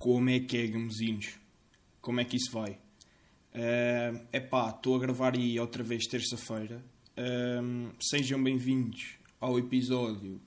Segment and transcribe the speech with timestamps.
[0.00, 1.38] Como é que é, gamozinhos?
[2.00, 2.78] Como é que isso vai?
[3.52, 6.82] É uh, epá, estou a gravar aí outra vez terça-feira.
[7.18, 10.40] Uh, sejam bem-vindos ao episódio.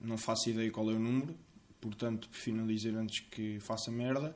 [0.00, 1.36] Não faço ideia qual é o número,
[1.82, 4.34] portanto prefiro não dizer antes que faça merda.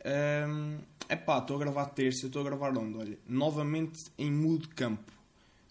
[0.00, 2.98] É uh, epá, estou a gravar terça, estou a gravar onde?
[2.98, 5.10] Olha, novamente em mudo campo.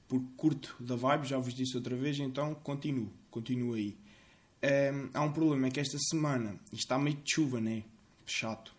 [0.08, 3.96] Porque curto da vibe, já vos disse outra vez, então continuo, continuo aí.
[4.64, 7.84] Um, há um problema, é que esta semana está meio de chuva, né?
[8.26, 8.76] Chato.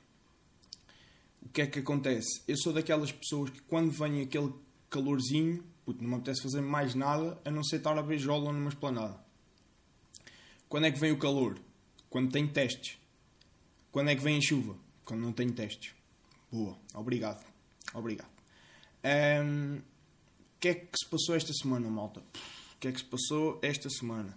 [1.42, 2.42] O que é que acontece?
[2.46, 4.52] Eu sou daquelas pessoas que quando vem aquele
[4.90, 8.52] calorzinho, puto, não me apetece fazer mais nada a não ser estar a ver jola
[8.52, 9.18] numa esplanada.
[10.68, 11.58] Quando é que vem o calor?
[12.10, 12.98] Quando tem testes.
[13.90, 14.76] Quando é que vem a chuva?
[15.04, 15.94] Quando não tem testes.
[16.52, 17.44] Boa, obrigado.
[17.94, 18.30] Obrigado.
[19.04, 22.20] Um, o que é que se passou esta semana, malta?
[22.20, 24.34] O que é que se passou esta semana?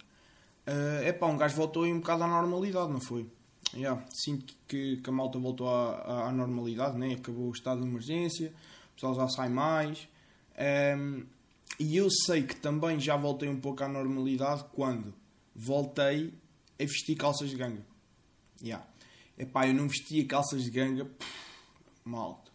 [0.65, 3.27] É uh, pá, um gajo voltou aí um bocado à normalidade, não foi?
[3.73, 7.13] Yeah, sinto que, que a malta voltou à, à, normalidade, né?
[7.13, 8.53] acabou o estado de emergência,
[8.91, 10.07] o pessoal já sai mais.
[10.97, 11.25] Um,
[11.79, 15.13] e eu sei que também já voltei um pouco à normalidade quando
[15.55, 16.33] voltei
[16.79, 17.81] a vestir calças de ganga.
[18.61, 18.85] Yeah.
[19.37, 21.09] Epá, eu não vestia calças de ganga,
[22.03, 22.51] malta.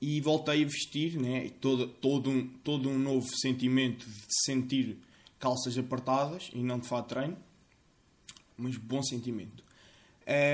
[0.00, 1.50] E voltei a vestir, né?
[1.60, 4.98] todo, todo, um, todo um novo sentimento de sentir
[5.38, 7.36] calças apertadas e não de fato treino,
[8.56, 9.62] mas bom sentimento.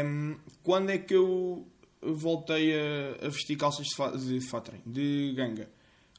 [0.05, 1.67] Um, quando é que eu
[2.01, 5.69] voltei a, a vestir calças de, fa, de fato treino, de ganga?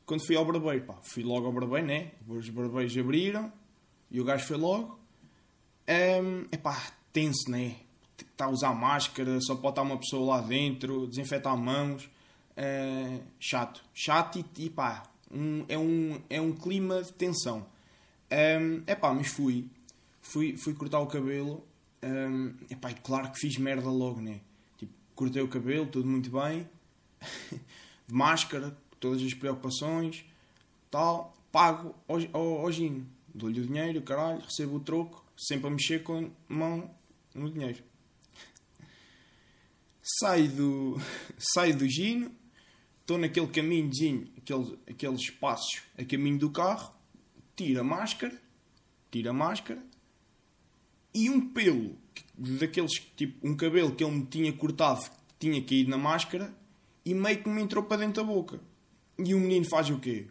[0.06, 2.12] Quando fui ao barbeiro, pá, fui logo ao barbeiro, né?
[2.28, 3.52] Os barbeiros abriram
[4.12, 5.00] e o gajo foi logo.
[5.88, 7.78] Um, epá, tenso, né?
[8.18, 12.10] Está a usar máscara, só pode estar uma pessoa lá dentro, desinfetar mãos.
[12.58, 17.66] Uh, chato, chato e, e pá, um, é, um, é um clima de tensão.
[18.36, 19.70] Um, epá, mas fui.
[20.22, 21.66] Fui, fui cortar o cabelo.
[22.04, 24.42] Um, epá, e claro que fiz merda logo, né?
[24.78, 26.68] Tipo, cortei o cabelo, tudo muito bem.
[28.06, 30.26] de máscara, todas as preocupações.
[30.92, 31.34] Tal.
[31.50, 33.08] Pago ao, ao, ao Gino.
[33.34, 35.24] Dou-lhe o dinheiro, caralho, recebo o troco.
[35.38, 36.90] Sempre a mexer com a mão
[37.34, 37.82] no dinheiro.
[40.20, 41.02] Saio do,
[41.54, 42.30] saio do Gino.
[43.00, 46.96] Estou naquele caminhozinho, aqueles, aqueles espaços a caminho do carro
[47.56, 48.40] tira a máscara,
[49.12, 49.82] tira a máscara
[51.14, 51.96] e um pelo
[52.38, 56.54] daqueles tipo um cabelo que ele me tinha cortado tinha caído na máscara
[57.06, 58.60] e meio que me entrou para dentro da boca.
[59.18, 60.28] E o menino faz o quê?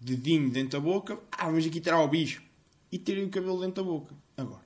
[0.00, 2.42] Dedinho dentro da boca, ah, vamos aqui tirar o bicho.
[2.90, 4.14] E tirei o cabelo dentro da boca.
[4.36, 4.64] Agora,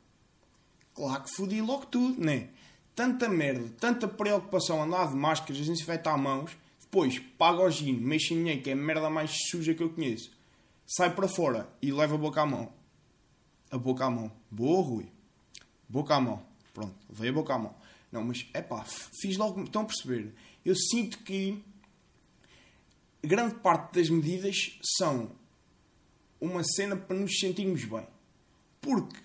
[0.95, 2.49] claro que fodi logo tudo, né?
[2.95, 8.39] Tanta merda, tanta preocupação, andar de máscaras, desinfetar mãos, depois paga o gino, mexe em
[8.39, 10.31] dinheiro, que é a merda mais suja que eu conheço
[10.87, 12.73] sai para fora e leva a boca à mão.
[13.71, 14.31] A boca à mão.
[14.51, 15.13] Boa, Rui.
[15.89, 16.43] Boca à mão.
[16.73, 17.75] Pronto, veio a boca à mão.
[18.11, 18.85] Não, mas é pá,
[19.21, 19.63] fiz logo.
[19.63, 20.35] Estão a perceber?
[20.65, 21.63] Eu sinto que
[23.23, 25.31] grande parte das medidas são
[26.41, 28.07] uma cena para nos sentirmos bem.
[28.81, 29.19] Porque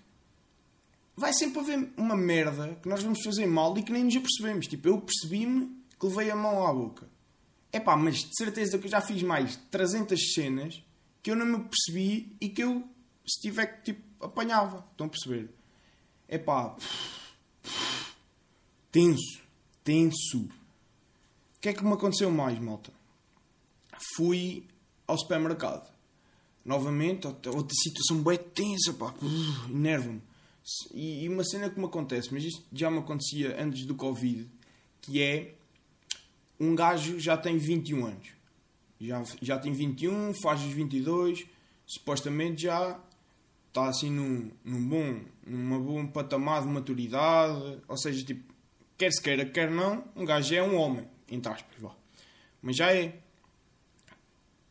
[1.16, 4.68] vai sempre haver uma merda que nós vamos fazer mal e que nem nos apercebemos.
[4.68, 7.08] Tipo, eu percebi-me que levei a mão à boca.
[7.72, 10.84] É pá, mas de certeza que eu já fiz mais de 300 cenas
[11.22, 12.88] que eu não me percebi e que eu,
[13.28, 14.86] se tiver que, tipo, apanhava.
[14.92, 15.50] Estão a perceber?
[16.28, 16.76] É pá.
[18.92, 19.42] Tenso.
[19.84, 20.40] Tenso.
[20.40, 22.92] O que é que me aconteceu mais, malta?
[24.16, 24.66] Fui
[25.06, 25.90] ao supermercado.
[26.64, 29.14] Novamente, outra situação bem tensa, pá.
[29.70, 30.22] Enerva-me.
[30.94, 34.50] E uma cena que me acontece, mas isto já me acontecia antes do Covid,
[35.02, 35.56] que é
[36.60, 38.39] um gajo já tem 21 anos
[39.00, 41.46] já, já tem 21, faz os 22,
[41.86, 43.00] supostamente já
[43.70, 48.54] está assim num, num bom, numa bom patamar de maturidade, ou seja, tipo,
[48.98, 51.96] quer se queira, quer não, um gajo é um homem, entre aspas, vá.
[52.62, 53.20] Mas já é.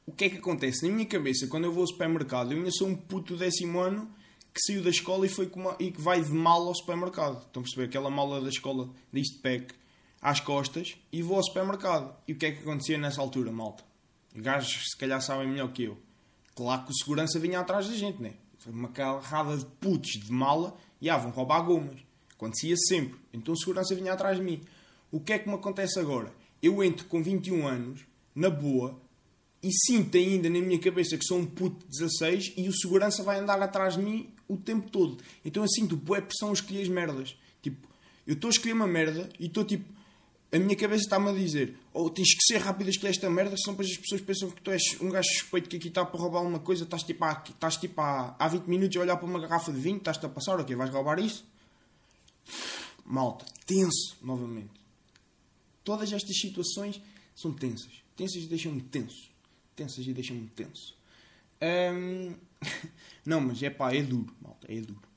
[0.07, 0.87] O que é que acontece?
[0.87, 4.11] Na minha cabeça, quando eu vou ao supermercado, eu ainda sou um puto décimo ano
[4.53, 7.43] que saiu da escola e, foi uma, e que vai de mala ao supermercado.
[7.43, 7.85] Estão a perceber?
[7.85, 9.75] Aquela mala da escola de Eastpack
[10.21, 12.15] às costas e vou ao supermercado.
[12.27, 13.88] E o que é que acontecia nessa altura, malta?
[14.35, 15.99] Gajos se calhar sabem melhor que eu.
[16.55, 18.35] Claro que o segurança vinha atrás da gente, né?
[18.67, 22.01] Uma carrada de putos de mala e ah, vão roubar gomas.
[22.35, 23.19] Acontecia sempre.
[23.33, 24.61] Então o segurança vinha atrás de mim.
[25.11, 26.33] O que é que me acontece agora?
[26.63, 28.01] Eu entro com 21 anos,
[28.35, 29.01] na boa,
[29.63, 33.23] e sinto ainda na minha cabeça que sou um puto de 16 e o segurança
[33.23, 35.23] vai andar atrás de mim o tempo todo.
[35.45, 37.37] Então eu sinto boa pressão a escolher as merdas.
[37.63, 37.89] Tipo,
[38.27, 39.93] eu estou a escolher uma merda e estou tipo,
[40.51, 43.29] a minha cabeça está-me a dizer ou oh, tens que ser rápido a escolher esta
[43.29, 46.05] merda, senão depois as pessoas pensam que tu és um gajo suspeito que aqui está
[46.05, 49.17] para roubar alguma coisa, estás tipo, há, estás tipo há, há 20 minutos a olhar
[49.17, 51.45] para uma garrafa de vinho, estás-te a passar, ok, vais roubar isso?
[53.09, 54.71] malta, tenso novamente.
[55.83, 57.01] Todas estas situações
[57.35, 58.03] são tensas.
[58.15, 59.31] Tensas e deixam-me tenso.
[59.75, 60.95] Tensas e deixam-me tenso.
[61.63, 62.35] Hum,
[63.25, 65.08] não, mas é pá, é duro, malta, é duro.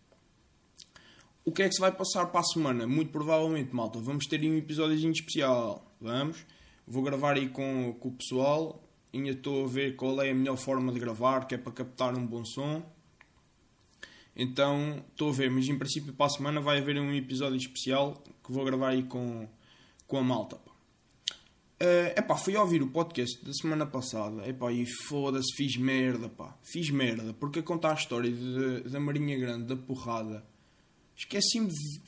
[1.44, 2.86] O que é que se vai passar para a semana?
[2.86, 5.92] Muito provavelmente, malta, vamos ter um episódio especial.
[6.00, 6.46] Vamos.
[6.88, 8.84] Vou gravar aí com, com o pessoal.
[9.12, 12.16] Ainda estou a ver qual é a melhor forma de gravar, que é para captar
[12.16, 12.84] um bom som.
[14.36, 18.24] Então, estou a ver, mas em princípio para a semana vai haver um episódio especial
[18.44, 19.48] que vou gravar aí com,
[20.08, 20.58] com a malta.
[20.58, 20.72] Pá.
[21.82, 26.56] Uh, epá, fui ouvir o podcast da semana passada epá, e foda-se, fiz merda, pá.
[26.62, 30.46] Fiz merda, porque a contar a história de, da Marinha Grande, da porrada,
[31.22, 32.02] esqueci-me de,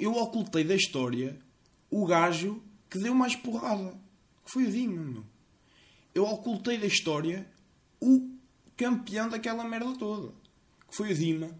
[0.00, 1.36] Eu ocultei da história
[1.90, 3.92] o gajo que deu mais porrada,
[4.44, 5.24] que foi o Dima, meu.
[6.14, 7.46] Eu ocultei da história
[8.00, 8.30] o
[8.76, 10.32] campeão daquela merda toda
[10.88, 11.50] que foi o Dima.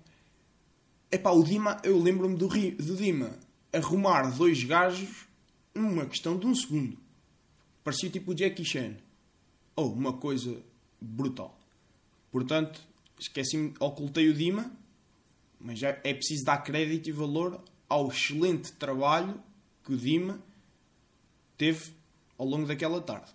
[1.11, 3.37] Epá, o Dima, eu lembro-me do, do Dima
[3.73, 5.27] arrumar dois gajos
[5.75, 6.97] numa questão de um segundo.
[7.83, 8.95] Parecia tipo o Jackie Chan.
[9.75, 10.63] Ou oh, uma coisa
[11.01, 11.59] brutal.
[12.31, 12.81] Portanto,
[13.19, 14.71] esqueci-me, ocultei o Dima,
[15.65, 17.59] mas já é preciso dar crédito e valor
[17.89, 19.43] ao excelente trabalho
[19.83, 20.39] que o Dima
[21.57, 21.91] teve
[22.37, 23.33] ao longo daquela tarde.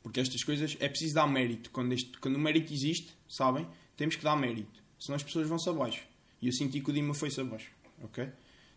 [0.00, 1.70] Porque estas coisas é preciso dar mérito.
[1.70, 3.66] Quando, este, quando o mérito existe, sabem,
[3.96, 4.80] temos que dar mérito.
[4.96, 6.04] Senão as pessoas vão-se abaixo.
[6.40, 7.72] E eu senti que o Dima foi-se abaixo.
[8.00, 8.28] Ok?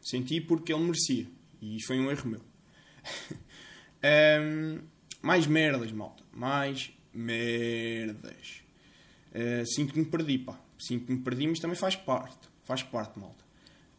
[0.02, 1.28] Senti porque ele merecia.
[1.62, 2.42] E foi um erro meu.
[4.42, 4.80] um,
[5.22, 6.24] mais merdas, malta.
[6.34, 8.64] Mais merdas.
[9.32, 10.60] Uh, sinto que me perdi, pá.
[10.82, 12.50] Sinto que me perdi, mas também faz parte.
[12.64, 13.44] Faz parte, malta.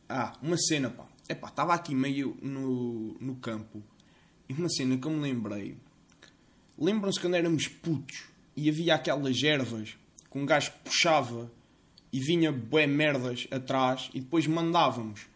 [0.09, 1.07] Ah, uma cena, pá.
[1.29, 3.83] Epá, estava aqui meio no, no campo.
[4.49, 5.77] E uma cena que eu me lembrei.
[6.77, 8.25] Lembram-se quando éramos putos
[8.57, 9.97] e havia aquelas ervas
[10.31, 11.51] que um gajo puxava
[12.13, 15.27] e vinha bué merdas atrás e depois mandávamos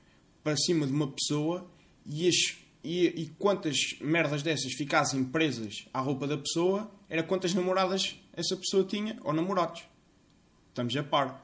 [0.43, 1.71] para cima de uma pessoa
[2.05, 7.55] e, as, e, e quantas merdas dessas ficassem presas à roupa da pessoa era quantas
[7.55, 9.85] namoradas essa pessoa tinha ou namorados.
[10.77, 11.43] Estamos a par.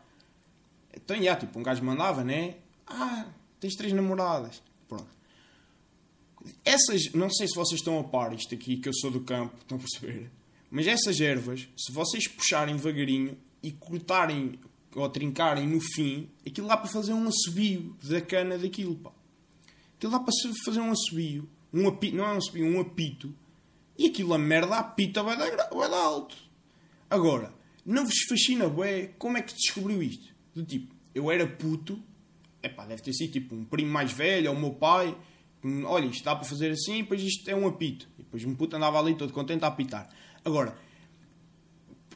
[0.95, 2.57] Então, já, tipo, um gajo mandava, né?
[2.87, 3.25] Ah,
[3.59, 4.63] tens três namoradas.
[4.87, 5.09] Pronto.
[6.63, 9.57] Essas, não sei se vocês estão a par, isto aqui que eu sou do campo,
[9.57, 10.31] estão a perceber?
[10.71, 14.61] Mas essas ervas, se vocês puxarem devagarinho e cortarem
[14.95, 19.13] ou trincarem no fim, aquilo dá para fazer um assobio da cana daquilo, pá.
[19.97, 20.33] Aquilo dá para
[20.63, 23.35] fazer um assobio, um apito, não é um assobio, um apito,
[23.97, 26.37] e aquilo a merda apita vai dar, vai dar alto.
[27.09, 30.33] Agora, não vos fascina, bué, como é que descobriu isto?
[30.55, 32.01] Do tipo, eu era puto,
[32.63, 35.17] é pá, deve ter sido tipo um primo mais velho, ou o meu pai,
[35.85, 38.09] olha, isto dá para fazer assim, depois isto é um apito.
[38.19, 40.09] E depois um puto andava ali todo contente a apitar.
[40.45, 40.77] Agora,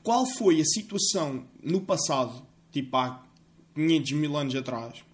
[0.03, 3.25] qual foi a situação no passado, tipo há
[3.75, 5.05] 500 mil anos atrás,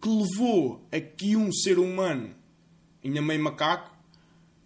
[0.00, 2.34] que levou a que um ser humano,
[3.04, 3.96] ainda meio macaco,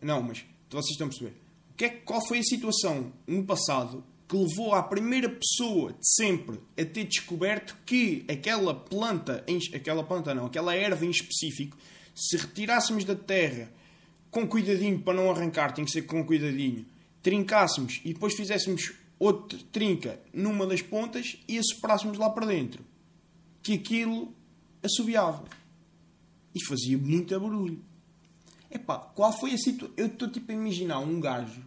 [0.01, 1.37] não, mas vocês estão a perceber,
[1.77, 6.59] que é, qual foi a situação no passado que levou à primeira pessoa de sempre
[6.71, 9.45] a ter descoberto que aquela planta,
[9.75, 11.77] aquela planta não, aquela erva em específico,
[12.15, 13.71] se retirássemos da terra
[14.31, 16.87] com cuidadinho para não arrancar, tem que ser com cuidadinho,
[17.23, 22.83] trincássemos e depois fizéssemos outra trinca numa das pontas e a soprássemos lá para dentro,
[23.63, 24.35] que aquilo
[24.83, 25.45] assobiava
[26.55, 27.85] e fazia muito barulho.
[28.71, 29.95] Epá, qual foi a situação?
[29.95, 31.63] Eu estou tipo a imaginar um gajo,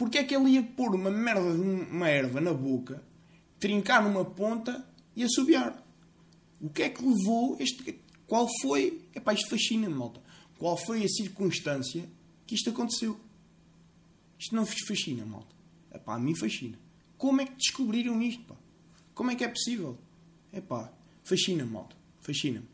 [0.00, 3.04] porque é que ele ia pôr uma merda de uma erva na boca,
[3.58, 4.82] trincar numa ponta
[5.14, 5.86] e assobiar?
[6.58, 8.00] O que é que levou este.
[8.26, 9.02] Qual foi.
[9.14, 10.22] Epá, isto fascina-me, malta.
[10.58, 12.08] Qual foi a circunstância
[12.46, 13.20] que isto aconteceu?
[14.38, 15.54] Isto não vos fascina, malta?
[15.92, 16.78] Epá, a mim fascina.
[17.18, 18.56] Como é que descobriram isto, pá?
[19.12, 19.98] Como é que é possível?
[20.50, 20.90] Epá,
[21.24, 21.94] fascina-me, malta.
[22.20, 22.66] Fascina-me.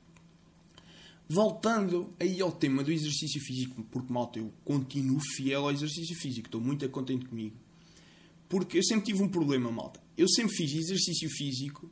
[1.28, 6.46] Voltando aí ao tema do exercício físico, porque, malta, eu continuo fiel ao exercício físico.
[6.46, 7.56] Estou muito contente comigo.
[8.48, 10.00] Porque eu sempre tive um problema, malta.
[10.16, 11.90] Eu sempre fiz exercício físico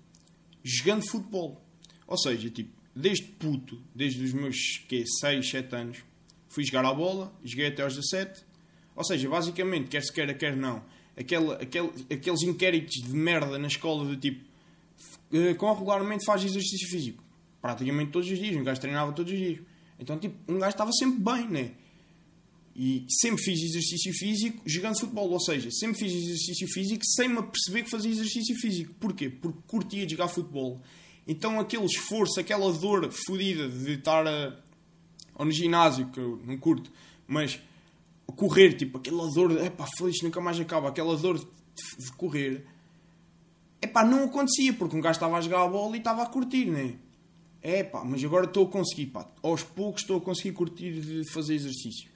[0.62, 1.61] jogando futebol.
[2.07, 5.99] Ou seja, tipo, desde puto, desde os meus que 6, 7 anos,
[6.49, 8.45] fui jogar a bola, joguei até aos 17.
[8.95, 10.85] Ou seja, basicamente, quer se queira, quer não,
[11.17, 14.45] aquele, aquele, aqueles inquéritos de merda na escola do tipo
[15.33, 17.24] eh, com regularmente faz exercício físico.
[17.64, 19.61] Praticamente todos os dias, um gajo treinava todos os dias.
[19.99, 21.71] Então, tipo, um gajo estava sempre bem, né?
[22.76, 27.38] E sempre fiz exercício físico jogando futebol, ou seja, sempre fiz exercício físico sem me
[27.38, 28.92] aperceber que fazia exercício físico.
[29.00, 29.30] Porquê?
[29.30, 30.83] Porque curtia de jogar futebol
[31.26, 34.54] então aquele esforço, aquela dor fodida de estar a,
[35.35, 36.90] ou no ginásio, que eu não curto,
[37.26, 37.61] mas
[38.37, 41.47] correr, tipo, aquela dor, de, epá, foda nunca mais acaba, aquela dor de,
[41.99, 42.66] de correr,
[43.80, 46.66] epá, não acontecia, porque um gajo estava a jogar a bola e estava a curtir,
[46.66, 46.97] né?
[47.66, 49.26] É pá, mas agora estou a conseguir, pá.
[49.42, 52.11] Aos poucos estou a conseguir curtir de fazer exercício.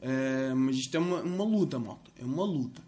[0.00, 2.10] Uh, mas isto é uma, uma luta, malta.
[2.18, 2.82] É uma luta.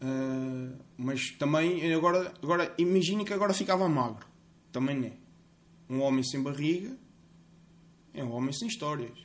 [0.00, 4.26] Uh, mas também, agora, agora imagine que agora ficava magro.
[4.72, 5.12] Também não é.
[5.90, 6.96] Um homem sem barriga
[8.14, 9.18] é um homem sem histórias.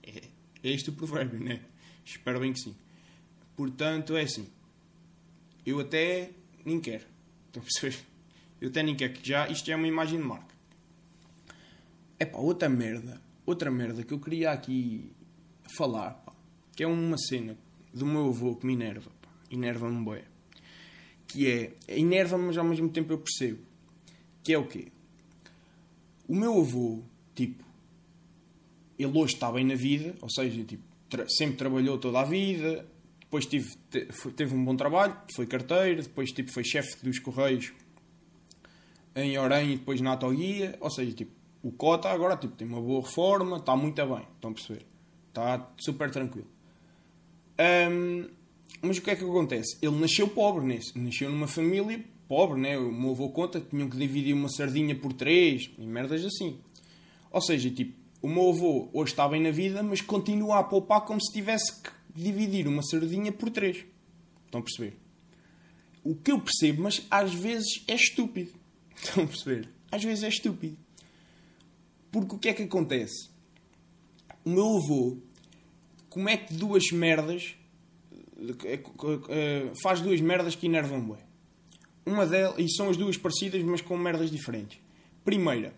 [0.00, 0.22] É,
[0.62, 1.60] é este o provérbio, não é?
[2.04, 2.76] Espero bem que sim.
[3.56, 4.46] Portanto, é assim.
[5.66, 6.30] Eu até
[6.64, 7.04] nem quero.
[7.48, 7.98] Estão a perceber?
[8.60, 9.48] Eu até nem quero que já.
[9.48, 10.53] Isto é uma imagem de marca.
[12.18, 13.20] É pá, outra merda.
[13.46, 15.10] Outra merda que eu queria aqui
[15.76, 16.10] falar.
[16.24, 16.32] Pá,
[16.74, 17.56] que é uma cena
[17.92, 19.10] do meu avô que me enerva.
[19.50, 20.24] Enerva-me bem.
[21.26, 21.72] Que é.
[21.88, 23.60] Enerva-me, mas ao mesmo tempo eu percebo.
[24.42, 24.88] Que é o quê?
[26.28, 27.02] O meu avô,
[27.34, 27.64] tipo.
[28.98, 32.86] Ele hoje está bem na vida, ou seja, tipo, tra sempre trabalhou toda a vida,
[33.18, 33.74] depois tive,
[34.36, 37.72] teve um bom trabalho, foi carteiro, depois tipo, foi chefe dos Correios
[39.16, 41.32] em Orem e depois na Autoguia, ou seja, tipo,
[41.64, 44.86] o Cota agora tipo, tem uma boa reforma, está muito bem, estão a perceber?
[45.28, 46.46] Está super tranquilo.
[47.90, 48.28] Um,
[48.82, 49.78] mas o que é que acontece?
[49.80, 52.78] Ele nasceu pobre, nasceu numa família pobre, né?
[52.78, 56.58] o meu avô conta que tinham que dividir uma sardinha por três e merdas assim.
[57.30, 61.00] Ou seja, tipo, o meu avô hoje está bem na vida, mas continua a poupar
[61.06, 63.84] como se tivesse que dividir uma sardinha por três.
[64.44, 64.98] Estão a perceber?
[66.02, 68.52] O que eu percebo, mas às vezes é estúpido.
[68.94, 69.68] Estão a perceber?
[69.90, 70.83] Às vezes é estúpido.
[72.14, 73.28] Porque o que é que acontece?
[74.44, 75.18] O meu avô
[76.08, 77.56] comete duas merdas,
[78.64, 78.80] eh,
[79.28, 81.18] eh, faz duas merdas que enervam bem.
[82.06, 84.78] Uma delas, e são as duas parecidas, mas com merdas diferentes.
[85.24, 85.74] Primeira,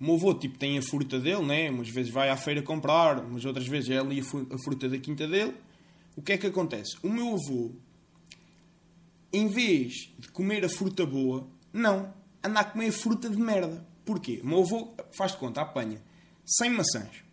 [0.00, 1.68] o meu avô tipo, tem a fruta dele, né?
[1.68, 5.28] umas vezes vai à feira comprar, mas outras vezes é ali a fruta da quinta
[5.28, 5.54] dele
[6.16, 6.96] o que é que acontece?
[7.02, 7.72] O meu avô,
[9.32, 12.12] em vez de comer a fruta boa, não,
[12.42, 13.84] anda a comer a fruta de merda.
[14.04, 14.40] Porquê?
[14.42, 16.00] O meu avô, faz de conta, apanha
[16.44, 17.24] 100 maçãs.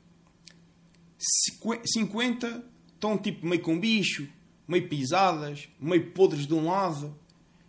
[1.85, 2.63] 50
[2.93, 4.27] estão tipo meio com bicho,
[4.67, 7.15] meio pisadas, meio podres de um lado.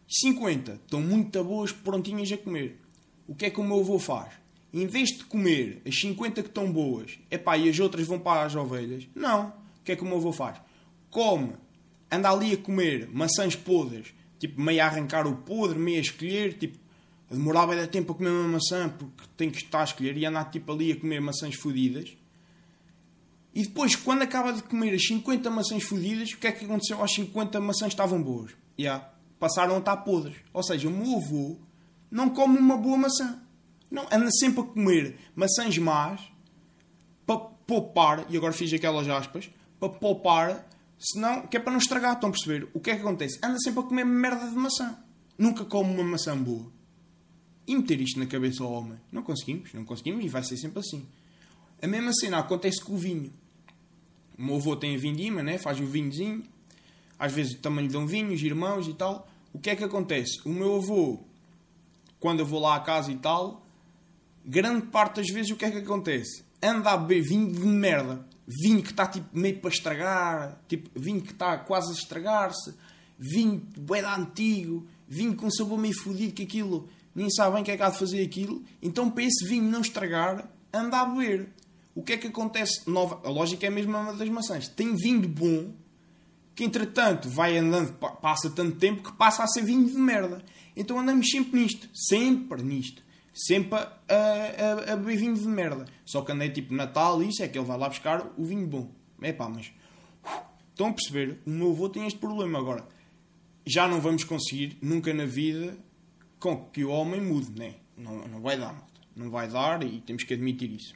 [0.08, 2.80] 50 estão muito boas, prontinhas a comer.
[3.26, 4.32] O que é que o meu avô faz?
[4.72, 8.44] Em vez de comer as 50 que estão boas, epá, e as outras vão para
[8.44, 9.48] as ovelhas, não.
[9.80, 10.58] O que é que o meu avô faz?
[11.12, 11.52] come,
[12.10, 16.54] anda ali a comer maçãs podres, tipo, meio a arrancar o podre, meio a escolher,
[16.54, 16.78] tipo,
[17.32, 20.44] demorava de tempo a comer uma maçã porque tem que estar a escolher e anda
[20.44, 22.16] tipo ali a comer maçãs fodidas.
[23.54, 27.02] E depois, quando acaba de comer as 50 maçãs fodidas, o que é que aconteceu?
[27.02, 28.52] As 50 maçãs estavam boas.
[28.78, 29.10] Yeah.
[29.38, 30.36] Passaram a estar podres.
[30.52, 31.56] Ou seja, o meu avô
[32.10, 33.42] não come uma boa maçã.
[33.90, 36.20] Não, anda sempre a comer maçãs más
[37.26, 40.66] para poupar, e agora fiz aquelas aspas, para poupar
[41.04, 42.68] Senão, que é para não estragar, estão a perceber?
[42.72, 43.40] O que é que acontece?
[43.42, 44.96] Anda sempre a comer merda de maçã.
[45.36, 46.70] Nunca come uma maçã boa.
[47.66, 48.98] E meter isto na cabeça ao homem.
[49.10, 51.06] Não conseguimos, não conseguimos e vai ser sempre assim.
[51.80, 53.32] A mesma cena acontece com o vinho.
[54.38, 55.58] O meu avô tem a vindima, né?
[55.58, 56.42] faz o vinhozinho.
[57.18, 59.28] Às vezes também lhe dão vinhos, irmãos e tal.
[59.52, 60.40] O que é que acontece?
[60.44, 61.20] O meu avô,
[62.18, 63.64] quando eu vou lá à casa e tal,
[64.44, 66.44] grande parte das vezes o que é que acontece?
[66.62, 71.20] Anda a beber vinho de merda vinho que está tipo, meio para estragar, tipo, vinho
[71.20, 72.74] que está quase a estragar-se,
[73.18, 77.70] vinho bué antigo, vinho com sabor meio fodido que aquilo, nem sabe bem o que
[77.70, 78.62] é que há de fazer aquilo.
[78.80, 81.48] Então, para esse vinho não estragar, anda a beber.
[81.94, 82.88] O que é que acontece?
[82.88, 83.20] Nova...
[83.24, 84.68] A lógica é a mesma das maçãs.
[84.68, 85.72] Tem vinho bom,
[86.54, 90.42] que entretanto vai andando, passa tanto tempo que passa a ser vinho de merda.
[90.74, 93.02] Então andamos sempre nisto, sempre nisto
[93.34, 95.86] sempre a, a, a, beber vinho de merda.
[96.04, 98.90] Só que andei tipo Natal isso é que ele vai lá buscar o vinho bom.
[99.20, 99.72] É pá, mas
[100.70, 101.38] estão a perceber?
[101.46, 102.86] O meu avô tem este problema agora.
[103.64, 105.76] Já não vamos conseguir nunca na vida
[106.42, 107.76] com que o homem mude, né?
[107.96, 109.00] não, não vai dar, malta.
[109.14, 110.94] Não vai dar e temos que admitir isso.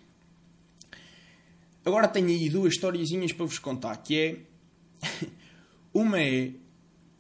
[1.85, 5.29] Agora tenho aí duas historiezinhas para vos contar, que é...
[5.95, 6.53] Uma é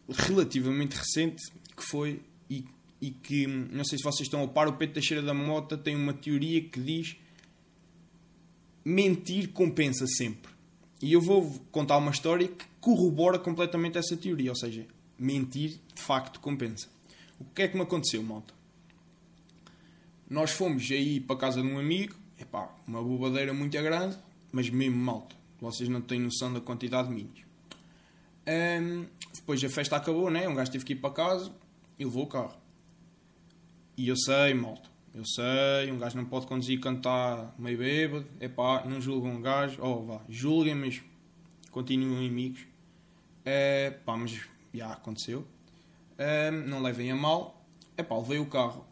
[0.08, 1.42] relativamente recente,
[1.74, 2.64] que foi, e
[3.00, 5.94] e que, não sei se vocês estão a par, o Pedro Teixeira da Mota tem
[5.94, 7.16] uma teoria que diz
[8.84, 10.50] mentir compensa sempre.
[11.02, 14.86] E eu vou contar uma história que corrobora completamente essa teoria, ou seja,
[15.18, 16.88] mentir de facto compensa.
[17.38, 18.54] O que é que me aconteceu, malta?
[20.28, 24.16] Nós fomos aí para casa de um amigo, epá, uma bobadeira muito grande,
[24.50, 25.36] mas mesmo malta.
[25.60, 27.40] Vocês não têm noção da quantidade de minhos.
[28.46, 30.48] Um, depois a festa acabou, né?
[30.48, 31.52] Um gajo teve que ir para casa
[31.98, 32.56] e levou o carro.
[33.96, 38.48] E eu sei, malta, eu sei, um gajo não pode conduzir cantar meio bêbado, é
[38.48, 41.02] pá, não julgam um gajo, oh vá, julguem, mas
[41.70, 42.66] continuem amigos.
[43.44, 44.40] É pá, mas
[44.74, 45.46] já aconteceu.
[46.18, 47.64] É, não levem a mal,
[47.96, 48.86] é pá, levei o carro.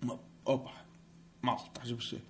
[0.00, 0.72] Uma, opa,
[1.42, 2.22] malta, Estás a perceber?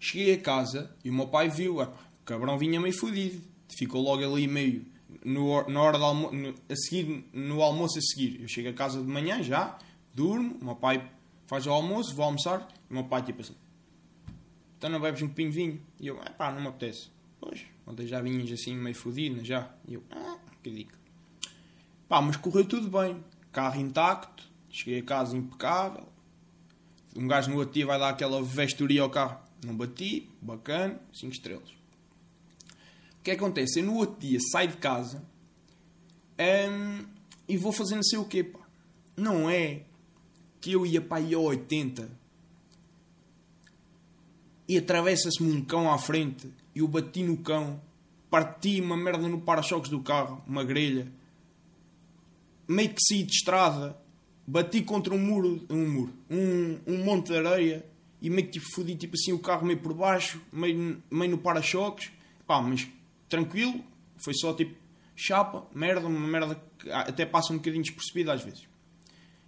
[0.00, 3.42] Cheguei a casa e o meu pai viu, epá, o cabrão vinha meio fodido.
[3.76, 4.86] Ficou logo ali meio
[5.24, 8.40] no, na hora do almoço, a seguir, no almoço a seguir.
[8.40, 9.78] Eu chego a casa de manhã já,
[10.14, 11.10] durmo, o meu pai
[11.46, 13.54] faz o almoço, vou almoçar, e o meu pai tipo assim,
[14.78, 15.82] então não bebes um copinho de vinho?
[15.98, 17.08] E eu, é pá, não me apetece.
[17.40, 19.74] Pois, ontem já vinhas assim meio fodido, já.
[19.86, 20.92] E eu, ah, que digo.
[22.08, 23.22] Pá, mas correu tudo bem.
[23.52, 26.08] Carro intacto, cheguei a casa impecável.
[27.14, 29.38] Um gajo no outro dia vai dar aquela vestoria ao carro.
[29.64, 31.70] Não bati, bacana, 5 estrelas.
[33.18, 33.80] O que acontece?
[33.80, 35.22] Eu no outro dia saio de casa
[36.38, 37.04] hum,
[37.48, 38.60] e vou fazer não sei o quê, pá.
[39.16, 39.82] Não é
[40.60, 42.08] que eu ia para aí a 80
[44.68, 47.80] e atravessa-se-me um cão à frente e eu bati no cão,
[48.30, 51.10] parti uma merda no para-choques do carro, uma grelha,
[52.68, 53.98] meio que saí de estrada,
[54.46, 57.84] bati contra um muro, um muro, um, um monte de areia
[58.20, 61.38] e meio que tipo, fodi tipo assim o carro meio por baixo, meio, meio no
[61.38, 62.10] para-choques,
[62.46, 62.86] pá, mas
[63.28, 63.82] tranquilo,
[64.22, 64.76] foi só tipo
[65.16, 68.68] chapa, merda, uma merda que até passa um bocadinho despercebida às vezes.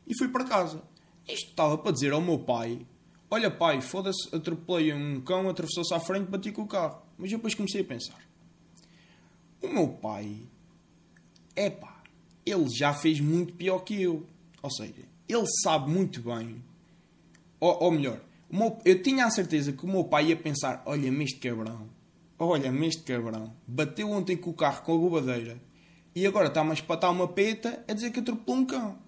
[0.06, 0.82] E fui para casa.
[1.28, 2.84] Isto estava para dizer ao meu pai
[3.32, 7.00] Olha, pai, foda-se, atropelei um cão, atravessou-se à frente, bati com o carro.
[7.16, 8.20] Mas depois comecei a pensar:
[9.62, 10.42] o meu pai,
[11.54, 11.89] é pá,
[12.44, 14.26] ele já fez muito pior que eu.
[14.62, 16.62] Ou seja, ele sabe muito bem,
[17.58, 18.20] ou, ou melhor,
[18.84, 21.88] eu tinha a certeza que o meu pai ia pensar: olha-me este cabrão,
[22.38, 25.60] olha-me este cabrão, bateu ontem com o carro com a bobadeira
[26.14, 28.98] e agora está-me a espatar uma peta a dizer que atropelou um cão.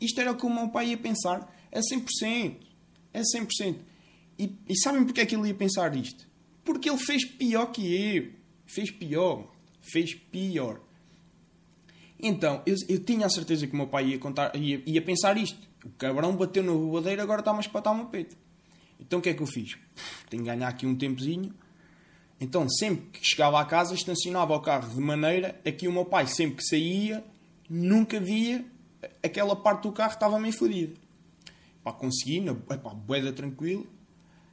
[0.00, 2.56] Isto era o que o meu pai ia pensar a 100%.
[3.12, 3.76] É 100%.
[4.38, 6.26] E, e sabem porque é que ele ia pensar isto?
[6.64, 8.32] Porque ele fez pior que eu.
[8.66, 9.46] Fez pior.
[9.80, 10.80] Fez pior.
[12.18, 15.36] Então, eu, eu tinha a certeza que o meu pai ia, contar, ia, ia pensar
[15.36, 15.58] isto.
[15.84, 18.36] O cabrão bateu na bobadeira, agora está-me a espatar uma peta.
[18.98, 19.76] Então o que é que eu fiz?
[20.30, 21.52] Tenho que ganhar aqui um tempozinho.
[22.40, 26.04] Então, sempre que chegava à casa, estacionava o carro de maneira a que o meu
[26.04, 27.24] pai, sempre que saía,
[27.68, 28.64] nunca via
[29.22, 30.94] aquela parte do carro estava meio fodida.
[31.82, 33.86] Pá, consegui, na, epá, boeda tranquilo.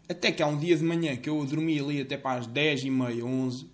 [0.08, 2.84] Até que há um dia de manhã que eu dormi ali até para as 10
[2.84, 3.71] e meia, 11.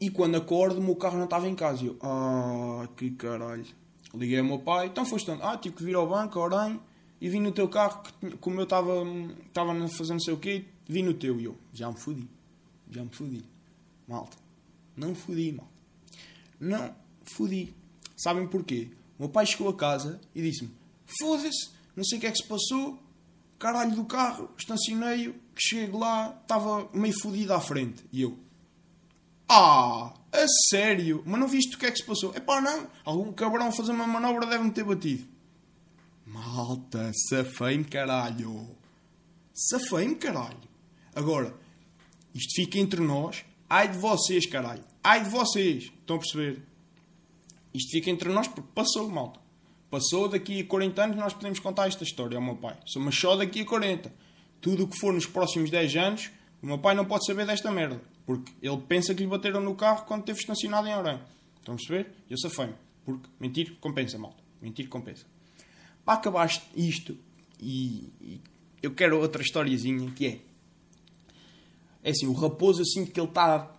[0.00, 1.82] E quando acordo, o meu carro não estava em casa.
[1.82, 3.66] E eu, ah, que caralho.
[4.14, 5.42] Liguei ao meu pai, então foste onde?
[5.42, 6.80] Ah, tive que vir ao banco, orem,
[7.20, 10.64] e vim no teu carro, que como eu estava, a fazer não sei o quê,
[10.86, 11.40] vim no teu.
[11.40, 12.28] E eu, já me fodi.
[12.90, 13.44] Já me fodi.
[14.06, 14.36] Malta.
[14.96, 15.72] Não fodi, malta.
[16.60, 17.74] Não fodi.
[18.16, 18.90] Sabem porquê?
[19.18, 20.70] O meu pai chegou a casa e disse-me,
[21.20, 22.98] foda-se, não sei o que é que se passou,
[23.58, 28.04] caralho do carro, estacionei-o, que chego lá, estava meio fodido à frente.
[28.12, 28.38] E eu,
[29.48, 31.22] ah, a sério?
[31.24, 32.32] Mas não viste o que é que se passou?
[32.34, 35.26] É pá, não, algum cabrão fazer uma manobra deve-me ter batido.
[36.26, 38.68] Malta, safei-me caralho.
[39.54, 40.68] Safei-me caralho.
[41.14, 41.54] Agora,
[42.34, 43.44] isto fica entre nós.
[43.70, 44.84] Ai de vocês, caralho.
[45.02, 45.84] Ai de vocês.
[45.84, 46.62] Estão a perceber?
[47.72, 49.40] Isto fica entre nós porque passou, malta.
[49.88, 52.76] Passou daqui a 40 anos, nós podemos contar esta história ao meu pai.
[52.96, 54.12] Mas só daqui a 40.
[54.60, 56.30] Tudo o que for nos próximos 10 anos,
[56.60, 58.00] o meu pai não pode saber desta merda.
[58.26, 61.20] Porque ele pensa que lhe bateram no carro quando esteve estacionado em Orem.
[61.58, 62.12] Estão a perceber?
[62.28, 62.74] Eu safei-me.
[63.04, 64.42] Porque mentir compensa, malta.
[64.60, 65.24] Mentir compensa.
[66.04, 67.16] Para acabar isto,
[67.60, 68.40] e, e
[68.82, 70.40] eu quero outra historiazinha que é.
[72.02, 73.72] É assim, o raposo, sinto que ele está.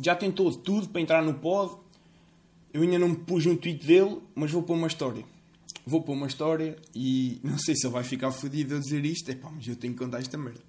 [0.00, 1.76] Já tentou de tudo para entrar no pod,
[2.72, 5.24] eu ainda não me pus um tweet dele, mas vou pôr uma história.
[5.84, 9.30] Vou pôr uma história e não sei se ele vai ficar fodido a dizer isto.
[9.30, 10.60] Epá, mas eu tenho que contar esta merda.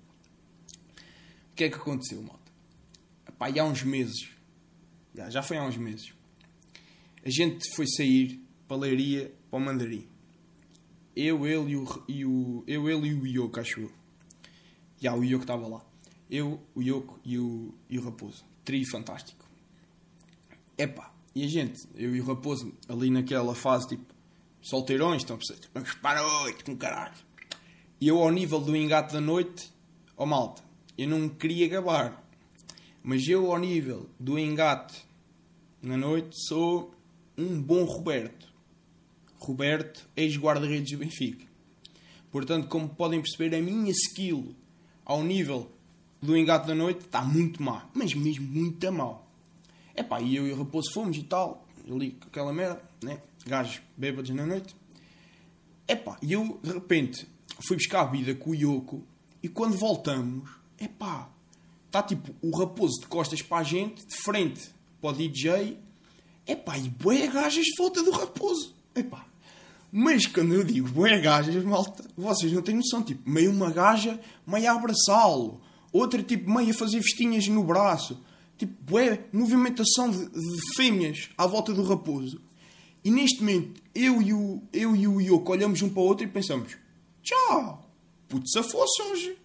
[1.52, 2.39] O que é que aconteceu, malta?
[3.40, 4.30] Epá, há uns meses,
[5.16, 6.14] já, já foi há uns meses,
[7.24, 10.06] a gente foi sair para a leiria, para o mandarim.
[11.16, 13.92] Eu, ele e o, e o, eu, ele e o Yoko, acho eu.
[15.00, 15.86] Já, o Yoko estava lá.
[16.30, 18.44] Eu, o Yoko e o, e o Raposo.
[18.66, 19.46] Trio fantástico.
[20.78, 24.14] Epá, e a gente, eu e o Raposo, ali naquela fase tipo
[24.62, 25.62] solteirões, estão a perceber?
[25.62, 27.16] Tipo, vamos para a noite, com caralho.
[28.02, 29.72] E eu, ao nível do engate da noite,
[30.18, 30.62] ó oh, malta,
[30.98, 32.22] eu não queria gabar,
[33.04, 35.04] mas eu, ao nível do engate
[35.82, 36.94] na noite, sou
[37.38, 38.48] um bom Roberto.
[39.38, 41.46] Roberto, ex-guarda-redes do Benfica.
[42.32, 44.54] Portanto, como podem perceber, a minha skill
[45.06, 45.72] ao nível
[46.22, 49.28] do engate da noite está muito má, mas mesmo muito mal.
[49.96, 53.22] É e eu e o Raposo fomos e tal, ali com aquela merda, né?
[53.46, 54.76] Gajos bêbados na noite.
[55.88, 57.28] É e eu de repente
[57.66, 59.04] fui buscar a vida com o Yoko
[59.42, 60.88] e quando voltamos, é
[61.90, 64.70] está tipo o Raposo de costas para a gente, de frente
[65.02, 65.78] para o DJ,
[66.46, 68.74] é pá, e boé gajas de volta do Raposo.
[68.96, 69.26] É pá,
[69.92, 73.04] Mas quando eu digo bué gajas, malta, vocês não têm noção.
[73.04, 75.62] Tipo, meio uma gaja, meio a abraçá-lo.
[75.92, 78.20] Outra, tipo, meio a fazer vestinhas no braço.
[78.58, 82.42] Tipo, bué, movimentação de, de fêmeas à volta do raposo.
[83.04, 86.26] E neste momento, eu e o, eu e o Yoko olhamos um para o outro
[86.26, 86.76] e pensamos:
[87.24, 87.90] tchau,
[88.28, 89.38] puto se fosse hoje.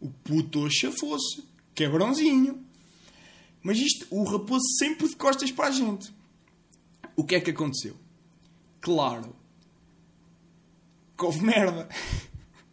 [0.00, 1.51] O puto hoje se fosse.
[1.74, 2.64] Quebrãozinho.
[3.62, 6.12] Mas isto, o raposo sempre de costas para a gente.
[7.14, 7.96] O que é que aconteceu?
[8.80, 9.36] Claro,
[11.16, 11.88] que houve merda.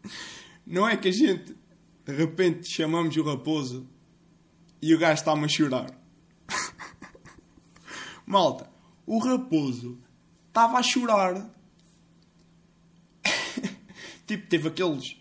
[0.65, 1.55] Não é que a gente,
[2.05, 3.88] de repente, chamamos o raposo
[4.81, 5.91] e o gajo está-me a chorar.
[8.25, 8.69] Malta,
[9.05, 9.99] o raposo
[10.47, 11.49] estava a chorar.
[14.25, 15.15] tipo, teve aqueles,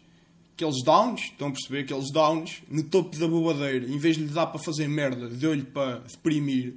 [0.59, 1.81] aqueles downs, estão a perceber?
[1.81, 3.87] Aqueles downs no topo da bobadeira.
[3.87, 6.75] Em vez de lhe dar para fazer merda, deu-lhe para deprimir.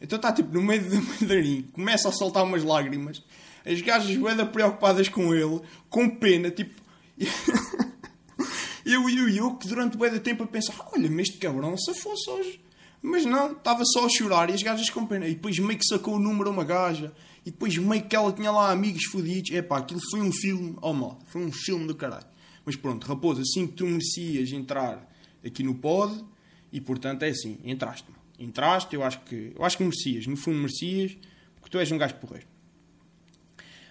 [0.00, 3.22] Então está tipo no meio do mandarim, começa a soltar umas lágrimas.
[3.64, 6.74] As gajas bem preocupadas com ele, com pena, tipo.
[8.84, 11.94] eu e o Yuko durante o de tempo a pensar: olha, mas este cabrão se
[11.94, 12.60] fosse hoje.
[13.02, 15.26] Mas não, estava só a chorar e as gajas com pena.
[15.26, 17.12] E depois meio que sacou o número a uma gaja.
[17.46, 19.52] E depois meio que ela tinha lá amigos fodidos.
[19.52, 20.76] É pá, aquilo foi um filme.
[20.82, 22.26] Oh mal, foi um filme do caralho.
[22.70, 25.12] Mas pronto, raposa, assim que tu merecias entrar
[25.44, 26.24] aqui no pod.
[26.72, 28.08] E portanto é assim, entraste.
[28.08, 31.16] -me entraste, eu acho que eu acho que merecias, no fundo merecias,
[31.56, 32.46] porque tu és um gajo porreiro.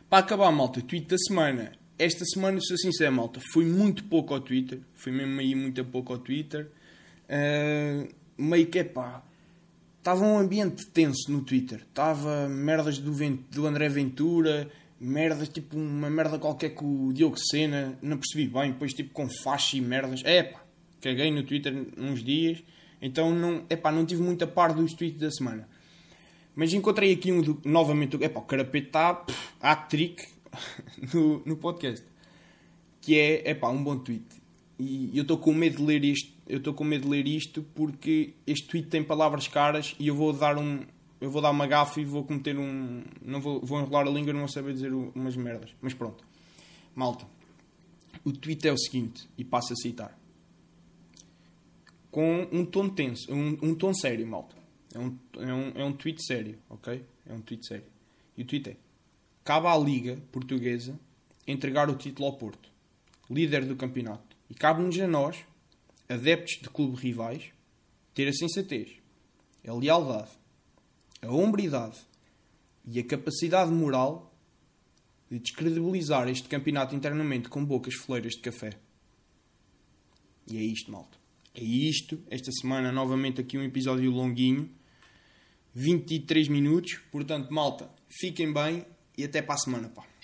[0.10, 1.74] Para acabar, malta, tweet da semana.
[1.98, 6.14] Esta semana, sou sincero, malta, fui muito pouco ao Twitter, fui mesmo aí muito pouco
[6.14, 6.72] ao Twitter.
[7.26, 9.22] Uh, meio que é pá,
[9.98, 11.82] estava um ambiente tenso no Twitter.
[11.82, 13.12] Estava merdas do,
[13.52, 18.72] do André Ventura, merdas, tipo uma merda qualquer com o Diogo Sena, não percebi bem,
[18.72, 20.22] depois tipo com faixa e merdas.
[20.26, 20.62] É pá,
[21.02, 22.64] caguei no Twitter uns dias
[23.02, 25.68] então não, epá, não tive muita par dos tweets da semana.
[26.56, 28.18] Mas encontrei aqui um do, novamente.
[28.22, 30.28] Epá, o Carapete está trick
[31.14, 32.06] no, no podcast.
[33.02, 34.26] Que é epá, um bom tweet.
[34.78, 36.34] E eu estou com medo de ler isto.
[36.48, 40.16] Eu estou com medo de ler isto porque este tweet tem palavras caras e eu
[40.16, 40.82] vou dar um.
[41.20, 43.04] Eu vou dar uma gafa e vou cometer um.
[43.22, 45.72] Não vou, vou enrolar a língua não vou saber dizer umas merdas.
[45.82, 46.26] Mas pronto.
[46.96, 47.26] Malta.
[48.24, 50.20] O tweet é o seguinte, e passo a citar
[52.12, 54.56] com um tom tenso, um, um tom sério, malta.
[54.94, 57.04] É um, é, um, é um tweet sério, ok?
[57.28, 57.86] É um tweet sério.
[58.36, 58.78] E o tweet é:
[59.44, 61.00] cabe à Liga Portuguesa
[61.46, 62.70] entregar o título ao Porto,
[63.30, 64.36] líder do campeonato.
[64.50, 65.38] E cabe-nos a nós,
[66.08, 67.52] adeptos de clubes rivais,
[68.16, 68.94] ter a sensatez,
[69.68, 70.30] a lealdade,
[71.22, 71.98] a hombridade
[72.86, 74.34] e a capacidade moral
[75.30, 78.72] de descredibilizar este campeonato internamente com bocas foleiras de café.
[80.48, 81.18] E é isto, malta.
[81.54, 82.20] É isto.
[82.30, 84.70] Esta semana, novamente, aqui um episódio longuinho.
[85.76, 87.00] 23 minutos.
[87.12, 90.10] Portanto, malta, fiquem bem e até para a semana, pá.